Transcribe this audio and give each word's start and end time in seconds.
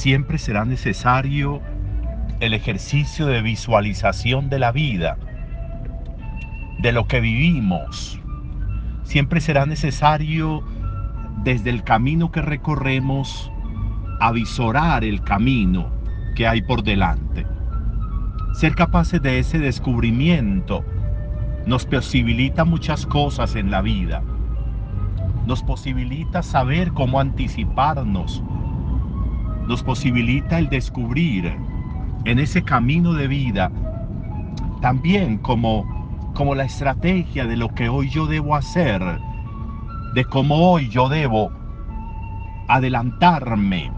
siempre 0.00 0.38
será 0.38 0.64
necesario 0.64 1.60
el 2.40 2.54
ejercicio 2.54 3.26
de 3.26 3.42
visualización 3.42 4.48
de 4.48 4.58
la 4.58 4.72
vida, 4.72 5.18
de 6.78 6.92
lo 6.92 7.06
que 7.06 7.20
vivimos. 7.20 8.18
Siempre 9.02 9.42
será 9.42 9.66
necesario 9.66 10.64
desde 11.44 11.68
el 11.68 11.84
camino 11.84 12.32
que 12.32 12.40
recorremos 12.40 13.52
avisorar 14.20 15.04
el 15.04 15.20
camino 15.20 15.90
que 16.34 16.48
hay 16.48 16.62
por 16.62 16.82
delante. 16.82 17.46
Ser 18.54 18.74
capaces 18.74 19.20
de 19.20 19.38
ese 19.38 19.58
descubrimiento 19.58 20.82
nos 21.66 21.84
posibilita 21.84 22.64
muchas 22.64 23.04
cosas 23.04 23.54
en 23.54 23.70
la 23.70 23.82
vida. 23.82 24.22
Nos 25.46 25.62
posibilita 25.62 26.42
saber 26.42 26.90
cómo 26.92 27.20
anticiparnos. 27.20 28.42
Nos 29.70 29.84
posibilita 29.84 30.58
el 30.58 30.68
descubrir 30.68 31.56
en 32.24 32.40
ese 32.40 32.64
camino 32.64 33.12
de 33.12 33.28
vida 33.28 33.70
también 34.80 35.38
como, 35.38 36.32
como 36.34 36.56
la 36.56 36.64
estrategia 36.64 37.46
de 37.46 37.56
lo 37.56 37.68
que 37.68 37.88
hoy 37.88 38.10
yo 38.10 38.26
debo 38.26 38.56
hacer, 38.56 39.00
de 40.12 40.24
cómo 40.24 40.72
hoy 40.72 40.88
yo 40.88 41.08
debo 41.08 41.52
adelantarme 42.66 43.92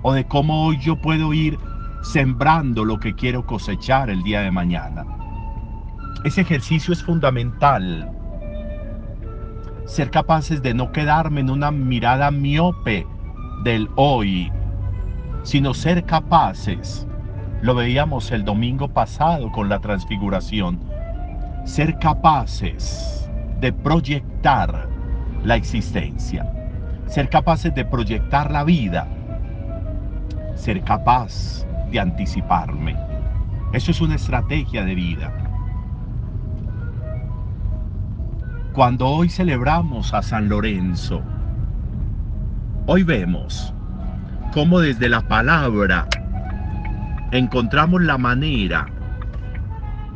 o 0.00 0.14
de 0.14 0.24
cómo 0.24 0.64
hoy 0.64 0.78
yo 0.78 0.96
puedo 0.96 1.34
ir 1.34 1.58
sembrando 2.00 2.82
lo 2.82 2.98
que 2.98 3.14
quiero 3.14 3.44
cosechar 3.44 4.08
el 4.08 4.22
día 4.22 4.40
de 4.40 4.50
mañana. 4.50 5.04
Ese 6.24 6.40
ejercicio 6.40 6.94
es 6.94 7.02
fundamental. 7.02 8.10
Ser 9.84 10.10
capaces 10.10 10.62
de 10.62 10.72
no 10.72 10.90
quedarme 10.90 11.42
en 11.42 11.50
una 11.50 11.70
mirada 11.70 12.30
miope 12.30 13.06
del 13.62 13.90
hoy, 13.96 14.50
sino 15.42 15.74
ser 15.74 16.04
capaces, 16.04 17.06
lo 17.62 17.74
veíamos 17.74 18.30
el 18.32 18.44
domingo 18.44 18.88
pasado 18.88 19.50
con 19.52 19.68
la 19.68 19.78
transfiguración, 19.80 20.80
ser 21.64 21.98
capaces 21.98 23.30
de 23.60 23.72
proyectar 23.72 24.88
la 25.44 25.56
existencia, 25.56 26.52
ser 27.06 27.28
capaces 27.28 27.74
de 27.74 27.84
proyectar 27.84 28.50
la 28.50 28.64
vida, 28.64 29.08
ser 30.54 30.82
capaz 30.82 31.66
de 31.90 32.00
anticiparme. 32.00 32.96
Eso 33.72 33.90
es 33.90 34.00
una 34.00 34.16
estrategia 34.16 34.84
de 34.84 34.94
vida. 34.94 35.32
Cuando 38.72 39.06
hoy 39.06 39.28
celebramos 39.28 40.14
a 40.14 40.22
San 40.22 40.48
Lorenzo, 40.48 41.22
hoy 42.86 43.02
vemos 43.02 43.71
cómo 44.52 44.80
desde 44.80 45.08
la 45.08 45.22
palabra 45.22 46.06
encontramos 47.30 48.02
la 48.02 48.18
manera 48.18 48.86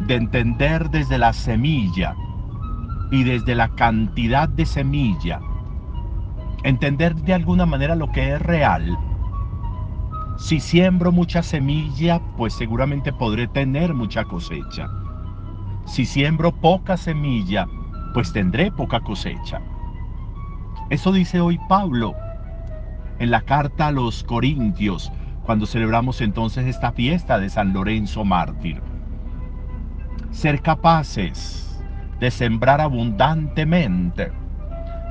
de 0.00 0.14
entender 0.14 0.90
desde 0.90 1.16
la 1.16 1.32
semilla 1.32 2.14
y 3.10 3.24
desde 3.24 3.54
la 3.54 3.68
cantidad 3.68 4.46
de 4.46 4.66
semilla, 4.66 5.40
entender 6.64 7.14
de 7.14 7.32
alguna 7.32 7.64
manera 7.64 7.94
lo 7.94 8.12
que 8.12 8.34
es 8.34 8.42
real. 8.42 8.98
Si 10.36 10.60
siembro 10.60 11.12
mucha 11.12 11.42
semilla, 11.42 12.20
pues 12.36 12.52
seguramente 12.52 13.14
podré 13.14 13.48
tener 13.48 13.94
mucha 13.94 14.24
cosecha. 14.24 14.86
Si 15.86 16.04
siembro 16.04 16.52
poca 16.52 16.98
semilla, 16.98 17.66
pues 18.12 18.34
tendré 18.34 18.70
poca 18.70 19.00
cosecha. 19.00 19.62
Eso 20.90 21.10
dice 21.10 21.40
hoy 21.40 21.58
Pablo 21.70 22.14
en 23.18 23.30
la 23.30 23.42
carta 23.42 23.88
a 23.88 23.92
los 23.92 24.24
Corintios, 24.24 25.12
cuando 25.44 25.66
celebramos 25.66 26.20
entonces 26.20 26.66
esta 26.66 26.92
fiesta 26.92 27.38
de 27.38 27.48
San 27.48 27.72
Lorenzo 27.72 28.24
Mártir. 28.24 28.82
Ser 30.30 30.60
capaces 30.60 31.80
de 32.20 32.30
sembrar 32.30 32.80
abundantemente, 32.80 34.32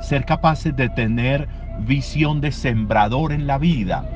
ser 0.02 0.26
capaces 0.26 0.76
de 0.76 0.90
tener 0.90 1.48
visión 1.80 2.42
de 2.42 2.52
sembrador 2.52 3.32
en 3.32 3.48
la 3.48 3.58
vida, 3.58 4.08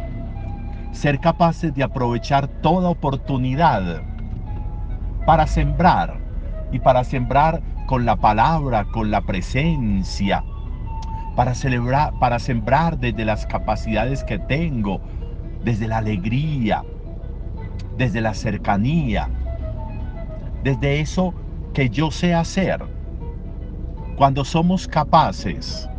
ser 0.91 1.19
capaces 1.19 1.73
de 1.73 1.83
aprovechar 1.83 2.47
toda 2.47 2.89
oportunidad 2.89 4.01
para 5.25 5.47
sembrar 5.47 6.17
y 6.71 6.79
para 6.79 7.03
sembrar 7.03 7.61
con 7.85 8.05
la 8.05 8.15
palabra, 8.15 8.85
con 8.85 9.09
la 9.09 9.21
presencia, 9.21 10.43
para 11.35 11.55
celebrar, 11.55 12.13
para 12.19 12.39
sembrar 12.39 12.97
desde 12.97 13.25
las 13.25 13.45
capacidades 13.45 14.23
que 14.23 14.39
tengo, 14.39 15.01
desde 15.63 15.87
la 15.87 15.97
alegría, 15.97 16.83
desde 17.97 18.21
la 18.21 18.33
cercanía, 18.33 19.29
desde 20.63 20.99
eso 20.99 21.33
que 21.73 21.89
yo 21.89 22.11
sé 22.11 22.33
hacer. 22.33 22.83
Cuando 24.15 24.43
somos 24.43 24.87
capaces 24.87 25.89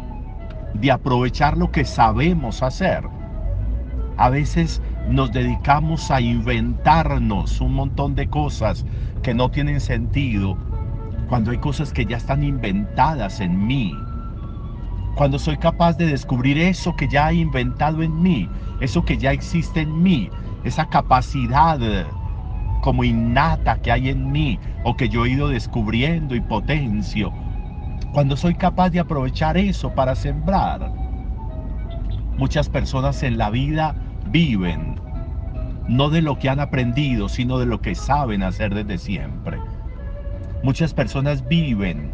de 0.74 0.90
aprovechar 0.90 1.56
lo 1.56 1.70
que 1.70 1.84
sabemos 1.84 2.62
hacer, 2.62 3.04
a 4.16 4.28
veces 4.28 4.82
nos 5.08 5.32
dedicamos 5.32 6.10
a 6.10 6.20
inventarnos 6.20 7.60
un 7.60 7.74
montón 7.74 8.14
de 8.14 8.28
cosas 8.28 8.84
que 9.22 9.32
no 9.32 9.50
tienen 9.50 9.80
sentido 9.80 10.58
cuando 11.28 11.50
hay 11.52 11.58
cosas 11.58 11.92
que 11.92 12.04
ya 12.04 12.16
están 12.16 12.42
inventadas 12.42 13.40
en 13.40 13.66
mí, 13.66 13.94
cuando 15.14 15.38
soy 15.38 15.56
capaz 15.56 15.96
de 15.96 16.06
descubrir 16.06 16.58
eso 16.58 16.94
que 16.96 17.08
ya 17.08 17.30
he 17.30 17.34
inventado 17.34 18.02
en 18.02 18.22
mí, 18.22 18.48
eso 18.80 19.04
que 19.04 19.18
ya 19.18 19.32
existe 19.32 19.80
en 19.80 20.02
mí, 20.02 20.30
esa 20.64 20.88
capacidad 20.88 21.78
como 22.82 23.04
innata 23.04 23.80
que 23.80 23.92
hay 23.92 24.08
en 24.08 24.30
mí 24.32 24.58
o 24.84 24.96
que 24.96 25.08
yo 25.08 25.26
he 25.26 25.30
ido 25.30 25.48
descubriendo 25.48 26.34
y 26.34 26.40
potencio, 26.40 27.32
cuando 28.12 28.36
soy 28.36 28.54
capaz 28.54 28.90
de 28.90 29.00
aprovechar 29.00 29.56
eso 29.56 29.94
para 29.94 30.14
sembrar. 30.14 30.90
Muchas 32.38 32.68
personas 32.68 33.22
en 33.22 33.36
la 33.36 33.50
vida 33.50 33.94
viven 34.30 34.98
no 35.88 36.08
de 36.08 36.22
lo 36.22 36.38
que 36.38 36.48
han 36.48 36.60
aprendido, 36.60 37.28
sino 37.28 37.58
de 37.58 37.66
lo 37.66 37.80
que 37.80 37.94
saben 37.94 38.42
hacer 38.42 38.74
desde 38.74 38.96
siempre. 38.96 39.58
Muchas 40.62 40.94
personas 40.94 41.46
viven 41.48 42.10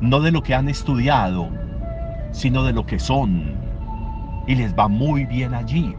no 0.00 0.20
de 0.20 0.30
lo 0.30 0.42
que 0.42 0.54
han 0.54 0.68
estudiado, 0.68 1.50
sino 2.36 2.62
de 2.62 2.74
lo 2.74 2.84
que 2.84 2.98
son. 2.98 3.56
Y 4.46 4.54
les 4.54 4.74
va 4.74 4.88
muy 4.88 5.24
bien 5.24 5.54
allí. 5.54 5.96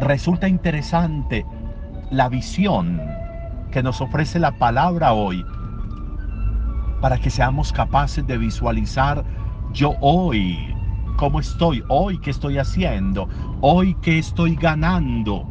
Resulta 0.00 0.48
interesante 0.48 1.46
la 2.10 2.28
visión 2.28 3.00
que 3.70 3.82
nos 3.82 4.00
ofrece 4.00 4.40
la 4.40 4.50
palabra 4.50 5.12
hoy 5.12 5.44
para 7.00 7.16
que 7.18 7.30
seamos 7.30 7.72
capaces 7.72 8.26
de 8.26 8.36
visualizar 8.36 9.24
yo 9.72 9.94
hoy, 10.00 10.58
cómo 11.16 11.38
estoy, 11.38 11.84
hoy 11.88 12.18
qué 12.18 12.30
estoy 12.30 12.58
haciendo, 12.58 13.28
hoy 13.60 13.94
qué 14.02 14.18
estoy 14.18 14.56
ganando 14.56 15.46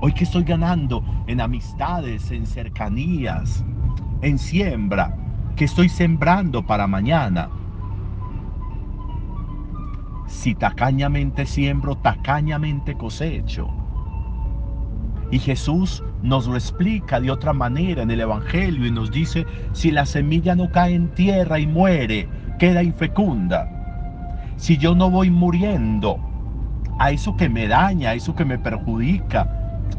Hoy 0.00 0.12
que 0.12 0.24
estoy 0.24 0.44
ganando 0.44 1.02
en 1.26 1.40
amistades, 1.40 2.30
en 2.30 2.46
cercanías, 2.46 3.64
en 4.20 4.38
siembra, 4.38 5.16
que 5.56 5.64
estoy 5.64 5.88
sembrando 5.88 6.66
para 6.66 6.86
mañana. 6.86 7.48
Si 10.26 10.54
tacañamente 10.54 11.46
siembro, 11.46 11.96
tacañamente 11.96 12.94
cosecho. 12.94 13.68
Y 15.30 15.38
Jesús 15.38 16.02
nos 16.22 16.46
lo 16.46 16.54
explica 16.54 17.20
de 17.20 17.30
otra 17.30 17.52
manera 17.52 18.02
en 18.02 18.10
el 18.10 18.20
Evangelio 18.20 18.86
y 18.86 18.90
nos 18.90 19.10
dice, 19.10 19.46
si 19.72 19.90
la 19.90 20.06
semilla 20.06 20.54
no 20.54 20.70
cae 20.70 20.94
en 20.94 21.08
tierra 21.14 21.58
y 21.58 21.66
muere, 21.66 22.28
queda 22.58 22.82
infecunda. 22.82 23.68
Si 24.56 24.76
yo 24.76 24.94
no 24.94 25.10
voy 25.10 25.30
muriendo 25.30 26.18
a 26.98 27.10
eso 27.10 27.36
que 27.36 27.48
me 27.48 27.66
daña, 27.68 28.10
a 28.10 28.14
eso 28.14 28.34
que 28.34 28.44
me 28.44 28.58
perjudica, 28.58 29.48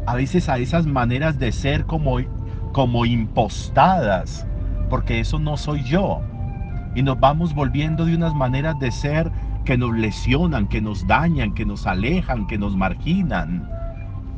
a 0.06 0.14
veces 0.14 0.48
a 0.48 0.58
esas 0.58 0.86
maneras 0.86 1.38
de 1.38 1.52
ser 1.52 1.84
como, 1.84 2.18
como 2.72 3.04
impostadas, 3.04 4.46
porque 4.88 5.20
eso 5.20 5.38
no 5.38 5.56
soy 5.56 5.82
yo. 5.84 6.20
Y 6.94 7.02
nos 7.02 7.20
vamos 7.20 7.54
volviendo 7.54 8.04
de 8.06 8.14
unas 8.14 8.34
maneras 8.34 8.78
de 8.78 8.90
ser 8.90 9.30
que 9.64 9.76
nos 9.76 9.94
lesionan, 9.94 10.66
que 10.68 10.80
nos 10.80 11.06
dañan, 11.06 11.52
que 11.52 11.66
nos 11.66 11.86
alejan, 11.86 12.46
que 12.46 12.56
nos 12.56 12.76
marginan, 12.76 13.68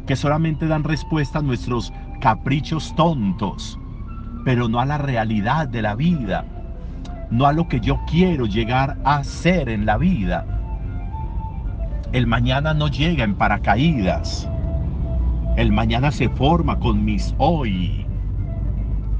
que 0.06 0.16
solamente 0.16 0.66
dan 0.66 0.84
respuesta 0.84 1.38
a 1.38 1.42
nuestros 1.42 1.92
caprichos 2.20 2.94
tontos, 2.96 3.78
pero 4.44 4.68
no 4.68 4.80
a 4.80 4.86
la 4.86 4.98
realidad 4.98 5.68
de 5.68 5.82
la 5.82 5.94
vida, 5.94 6.44
no 7.30 7.46
a 7.46 7.52
lo 7.52 7.68
que 7.68 7.78
yo 7.78 8.00
quiero 8.10 8.46
llegar 8.46 8.96
a 9.04 9.22
ser 9.22 9.68
en 9.68 9.84
la 9.86 9.98
vida. 9.98 10.46
El 12.12 12.26
mañana 12.26 12.72
no 12.72 12.88
llega 12.88 13.22
en 13.22 13.34
paracaídas. 13.34 14.48
El 15.56 15.72
mañana 15.72 16.10
se 16.10 16.30
forma 16.30 16.78
con 16.78 17.04
mis 17.04 17.34
hoy. 17.36 18.07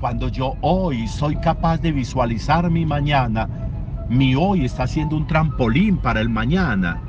Cuando 0.01 0.29
yo 0.29 0.55
hoy 0.61 1.09
soy 1.09 1.35
capaz 1.37 1.79
de 1.79 1.91
visualizar 1.91 2.71
mi 2.71 2.87
mañana, 2.87 3.49
mi 4.09 4.37
hoy 4.37 4.65
está 4.65 4.87
siendo 4.87 5.17
un 5.17 5.27
trampolín 5.27 5.99
para 5.99 6.21
el 6.21 6.29
mañana. 6.29 7.03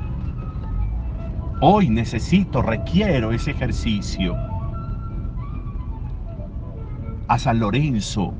Hoy 1.60 1.88
necesito, 1.88 2.62
requiero 2.62 3.30
ese 3.30 3.52
ejercicio. 3.52 4.36
A 7.28 7.38
San 7.38 7.60
Lorenzo, 7.60 8.34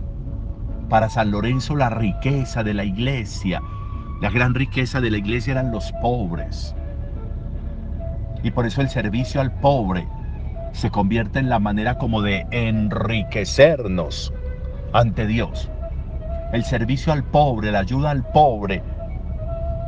para 0.89 1.09
San 1.09 1.31
Lorenzo 1.31 1.77
la 1.77 1.91
riqueza 1.91 2.65
de 2.65 2.75
la 2.75 2.83
iglesia, 2.83 3.63
la 4.21 4.31
gran 4.31 4.57
riqueza 4.57 5.01
de 5.01 5.13
la 5.13 5.19
iglesia 5.19 5.53
eran 5.53 5.71
los 5.71 5.93
pobres. 6.03 6.75
Y 8.43 8.51
por 8.51 8.67
eso 8.67 8.81
el 8.81 8.89
servicio 8.89 9.41
al 9.41 9.53
pobre 9.61 10.09
se 10.73 10.91
convierte 10.91 11.39
en 11.39 11.49
la 11.49 11.61
manera 11.61 11.99
como 11.99 12.21
de 12.21 12.47
enriquecernos 12.51 14.33
ante 14.93 15.27
Dios. 15.27 15.71
El 16.53 16.65
servicio 16.65 17.13
al 17.13 17.25
pobre, 17.25 17.71
la 17.71 17.81
ayuda 17.81 18.11
al 18.11 18.25
pobre, 18.25 18.83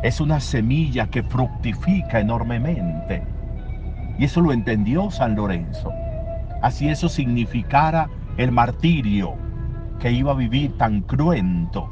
es 0.03 0.21
una 0.21 0.41
semilla 0.41 1.09
que 1.09 1.23
fructifica 1.23 2.21
enormemente. 2.21 3.23
Y 4.19 4.25
eso 4.25 4.41
lo 4.41 4.53
entendió 4.53 5.11
San 5.11 5.37
Lorenzo. 5.37 5.93
Así 6.61 6.89
eso 6.89 7.09
significara 7.09 8.09
el 8.37 8.53
martirio 8.53 9.35
que 9.99 10.13
iba 10.13 10.33
a 10.33 10.37
vivir 10.37 10.77
tan 10.77 11.03
cruento. 11.03 11.89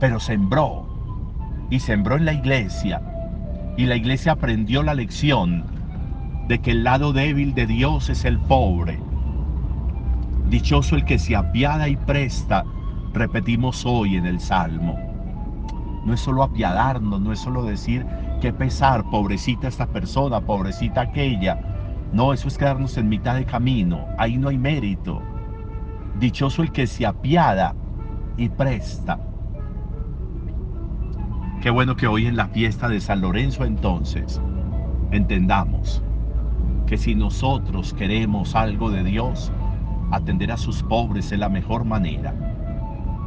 Pero 0.00 0.18
sembró 0.20 0.86
y 1.70 1.80
sembró 1.80 2.16
en 2.16 2.24
la 2.24 2.32
iglesia. 2.32 3.00
Y 3.76 3.86
la 3.86 3.96
iglesia 3.96 4.32
aprendió 4.32 4.82
la 4.82 4.94
lección 4.94 5.64
de 6.48 6.58
que 6.58 6.72
el 6.72 6.84
lado 6.84 7.12
débil 7.12 7.54
de 7.54 7.66
Dios 7.66 8.10
es 8.10 8.24
el 8.24 8.38
pobre. 8.38 8.98
Dichoso 10.46 10.96
el 10.96 11.04
que 11.04 11.18
se 11.18 11.36
apiada 11.36 11.88
y 11.88 11.96
presta, 11.96 12.64
repetimos 13.12 13.86
hoy 13.86 14.16
en 14.16 14.26
el 14.26 14.40
Salmo. 14.40 14.98
No 16.04 16.14
es 16.14 16.20
solo 16.20 16.42
apiadarnos, 16.42 17.20
no 17.20 17.32
es 17.32 17.38
solo 17.38 17.62
decir 17.62 18.04
qué 18.40 18.52
pesar, 18.52 19.08
pobrecita 19.10 19.68
esta 19.68 19.86
persona, 19.86 20.40
pobrecita 20.40 21.02
aquella. 21.02 21.60
No, 22.12 22.32
eso 22.32 22.48
es 22.48 22.58
quedarnos 22.58 22.96
en 22.98 23.08
mitad 23.08 23.36
de 23.36 23.44
camino, 23.44 24.06
ahí 24.18 24.36
no 24.36 24.48
hay 24.48 24.58
mérito. 24.58 25.22
Dichoso 26.18 26.62
el 26.62 26.72
que 26.72 26.86
se 26.86 27.06
apiada 27.06 27.74
y 28.36 28.48
presta. 28.48 29.20
Qué 31.62 31.70
bueno 31.70 31.96
que 31.96 32.08
hoy 32.08 32.26
en 32.26 32.36
la 32.36 32.48
fiesta 32.48 32.88
de 32.88 33.00
San 33.00 33.20
Lorenzo 33.20 33.64
entonces 33.64 34.42
entendamos 35.12 36.02
que 36.86 36.98
si 36.98 37.14
nosotros 37.14 37.94
queremos 37.94 38.56
algo 38.56 38.90
de 38.90 39.04
Dios, 39.04 39.52
atender 40.12 40.52
a 40.52 40.56
sus 40.56 40.82
pobres 40.82 41.32
es 41.32 41.38
la 41.38 41.48
mejor 41.48 41.84
manera. 41.84 42.34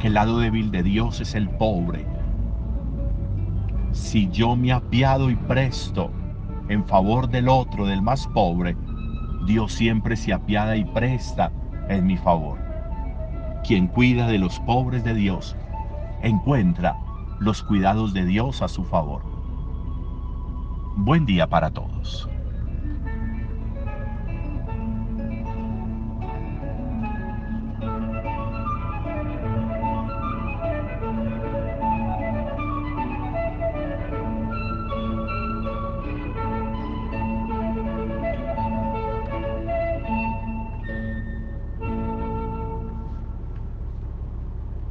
Que 0.00 0.06
el 0.06 0.14
lado 0.14 0.38
débil 0.38 0.70
de 0.70 0.82
Dios 0.82 1.20
es 1.20 1.34
el 1.34 1.50
pobre. 1.50 2.06
Si 3.92 4.28
yo 4.30 4.56
me 4.56 4.72
apiado 4.72 5.28
y 5.30 5.36
presto 5.36 6.10
en 6.68 6.84
favor 6.84 7.28
del 7.28 7.48
otro, 7.48 7.86
del 7.86 8.02
más 8.02 8.26
pobre, 8.28 8.76
Dios 9.46 9.72
siempre 9.72 10.16
se 10.16 10.32
apiada 10.32 10.76
y 10.76 10.84
presta 10.84 11.52
en 11.88 12.06
mi 12.06 12.16
favor. 12.16 12.58
Quien 13.66 13.88
cuida 13.88 14.28
de 14.28 14.38
los 14.38 14.60
pobres 14.60 15.02
de 15.02 15.14
Dios, 15.14 15.56
encuentra 16.22 16.96
los 17.40 17.62
cuidados 17.62 18.14
de 18.14 18.24
Dios 18.24 18.62
a 18.62 18.68
su 18.68 18.84
favor. 18.84 19.22
Buen 20.96 21.26
día 21.26 21.48
para 21.48 21.70
todos. 21.70 22.28